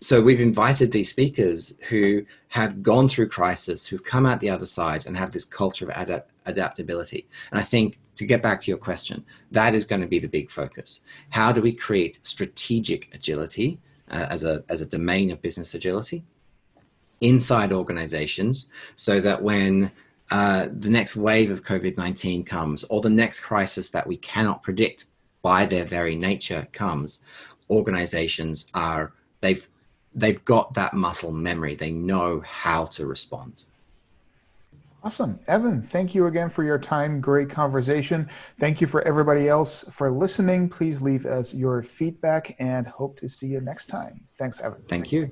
so 0.00 0.20
we've 0.20 0.40
invited 0.40 0.92
these 0.92 1.10
speakers 1.10 1.74
who 1.88 2.24
have 2.48 2.82
gone 2.82 3.08
through 3.08 3.28
crisis, 3.28 3.86
who've 3.86 4.04
come 4.04 4.26
out 4.26 4.40
the 4.40 4.50
other 4.50 4.66
side 4.66 5.06
and 5.06 5.16
have 5.16 5.30
this 5.32 5.44
culture 5.44 5.84
of 5.86 5.90
adapt 5.96 6.30
adaptability. 6.46 7.26
And 7.50 7.58
I 7.58 7.64
think 7.64 7.98
to 8.16 8.24
get 8.24 8.40
back 8.40 8.60
to 8.60 8.70
your 8.70 8.78
question, 8.78 9.24
that 9.50 9.74
is 9.74 9.84
going 9.84 10.00
to 10.00 10.06
be 10.06 10.20
the 10.20 10.28
big 10.28 10.50
focus. 10.50 11.00
How 11.30 11.50
do 11.50 11.60
we 11.60 11.72
create 11.72 12.24
strategic 12.24 13.12
agility 13.14 13.78
uh, 14.10 14.26
as, 14.30 14.44
a, 14.44 14.62
as 14.68 14.80
a 14.80 14.86
domain 14.86 15.30
of 15.32 15.42
business 15.42 15.74
agility 15.74 16.24
inside 17.20 17.72
organizations 17.72 18.70
so 18.96 19.20
that 19.20 19.42
when 19.42 19.90
uh, 20.30 20.68
the 20.78 20.90
next 20.90 21.16
wave 21.16 21.50
of 21.50 21.62
COVID 21.62 21.96
19 21.96 22.44
comes 22.44 22.84
or 22.84 23.00
the 23.00 23.10
next 23.10 23.40
crisis 23.40 23.90
that 23.90 24.06
we 24.06 24.16
cannot 24.16 24.62
predict 24.62 25.06
by 25.42 25.64
their 25.64 25.84
very 25.84 26.16
nature 26.16 26.66
comes, 26.72 27.20
organizations 27.70 28.70
are, 28.74 29.12
they've, 29.40 29.68
they've 30.14 30.44
got 30.44 30.74
that 30.74 30.94
muscle 30.94 31.32
memory. 31.32 31.74
They 31.74 31.92
know 31.92 32.42
how 32.44 32.86
to 32.86 33.06
respond. 33.06 33.64
Awesome. 35.06 35.38
Evan, 35.46 35.82
thank 35.82 36.16
you 36.16 36.26
again 36.26 36.50
for 36.50 36.64
your 36.64 36.80
time. 36.80 37.20
Great 37.20 37.48
conversation. 37.48 38.28
Thank 38.58 38.80
you 38.80 38.88
for 38.88 39.02
everybody 39.02 39.48
else 39.48 39.84
for 39.88 40.10
listening. 40.10 40.68
Please 40.68 41.00
leave 41.00 41.26
us 41.26 41.54
your 41.54 41.80
feedback 41.80 42.56
and 42.58 42.88
hope 42.88 43.16
to 43.20 43.28
see 43.28 43.46
you 43.46 43.60
next 43.60 43.86
time. 43.86 44.22
Thanks, 44.36 44.60
Evan. 44.60 44.82
Thank 44.88 45.12
you. 45.12 45.30